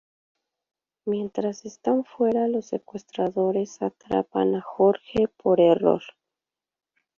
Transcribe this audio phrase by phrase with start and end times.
[1.05, 6.01] Mientras están fuera, los secuestradores atrapan a "Jorge" por error.